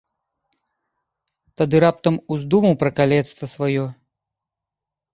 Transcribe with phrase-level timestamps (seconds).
[1.61, 3.89] Тады раптам уздумаў пра калецтва сваё.